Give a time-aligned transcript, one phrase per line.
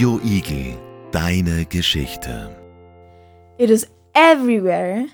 [0.00, 0.80] Radio Igel,
[1.10, 2.56] deine Geschichte.
[3.58, 5.08] It is everywhere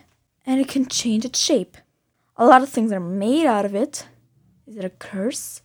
[0.47, 1.77] and it can change its shape.
[2.37, 4.07] A lot of things are made out of it.
[4.65, 5.63] Is it a curse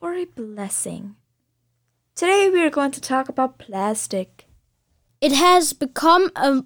[0.00, 1.16] or a blessing?
[2.14, 4.46] Today we are going to talk about plastic.
[5.20, 6.62] It has become a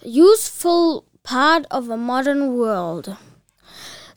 [0.00, 3.16] useful part of a modern world.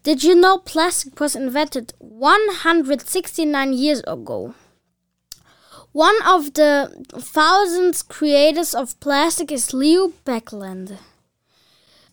[0.04, 4.54] Did you know plastic was invented 169 years ago?
[5.96, 10.98] One of the thousands creators of plastic is Leo Baekeland.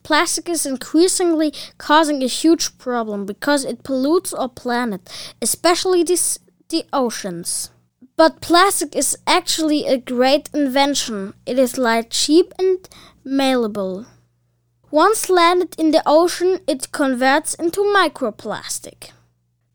[0.04, 5.10] Plastic is increasingly causing a huge problem because it pollutes our planet,
[5.42, 7.70] especially this, the oceans.
[8.14, 11.34] But plastic is actually a great invention.
[11.44, 12.88] It is light, cheap, and
[13.24, 14.06] malleable.
[14.92, 19.10] Once landed in the ocean, it converts into microplastic.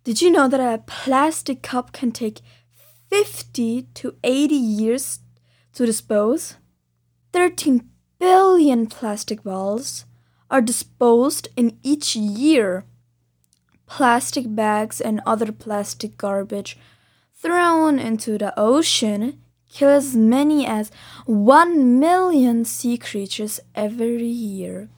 [0.05, 2.39] Did you know that a plastic cup can take
[3.09, 5.19] 50 to 80 years
[5.73, 6.55] to dispose?
[7.33, 10.05] 13 billion plastic balls
[10.49, 12.85] are disposed in each year.
[13.85, 16.77] Plastic bags and other plastic garbage
[17.35, 19.39] thrown into the ocean
[19.71, 20.91] kill as many as
[21.25, 24.89] 1 million sea creatures every year.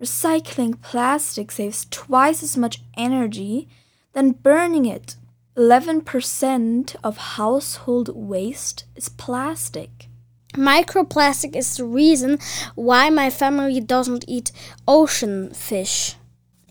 [0.00, 3.68] Recycling plastic saves twice as much energy
[4.12, 5.16] than burning it.
[5.56, 10.08] 11% of household waste is plastic.
[10.52, 12.38] Microplastic is the reason
[12.74, 14.52] why my family doesn't eat
[14.86, 16.16] ocean fish.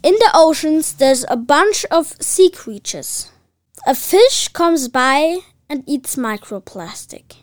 [0.03, 3.31] In the oceans, there's a bunch of sea creatures.
[3.88, 7.38] A fish comes by and eats microplastic.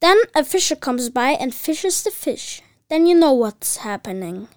[0.00, 2.62] Then a fisher comes by and fishes the fish.
[2.88, 4.48] Then you know what's happening.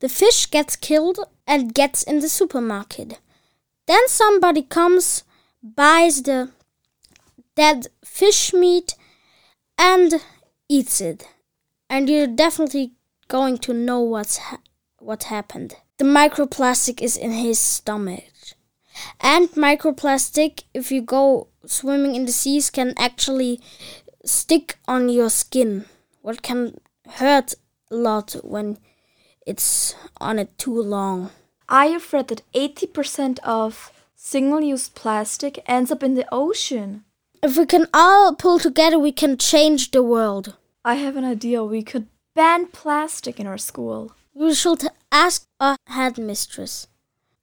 [0.00, 3.20] The fish gets killed and gets in the supermarket.
[3.86, 5.24] Then somebody comes,
[5.62, 6.50] buys the
[7.54, 8.94] dead fish meat,
[9.76, 10.14] and
[10.68, 11.26] eats it.
[11.88, 12.92] And you're definitely
[13.28, 14.60] going to know what's ha-
[14.98, 15.76] what happened.
[15.98, 18.24] The microplastic is in his stomach.
[19.20, 23.60] And microplastic, if you go swimming in the seas, can actually
[24.24, 25.86] stick on your skin.
[26.22, 27.54] What can hurt
[27.90, 28.78] a lot when
[29.46, 31.30] it's on it too long.
[31.68, 37.04] I have read that 80% of single use plastic ends up in the ocean.
[37.42, 40.56] If we can all pull together, we can change the world.
[40.84, 41.64] I have an idea.
[41.64, 44.12] We could ban plastic in our school.
[44.34, 46.86] We should ask our headmistress.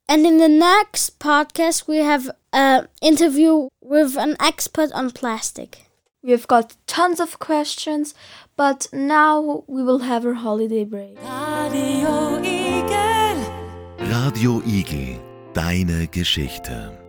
[0.08, 5.90] And in the next podcast, we have an interview with an expert on plastic.
[6.22, 8.14] We have got tons of questions,
[8.56, 11.18] but now we will have our holiday break.
[11.18, 13.38] Radio Igel.
[13.98, 15.20] Radio Igel,
[15.54, 17.07] deine Geschichte.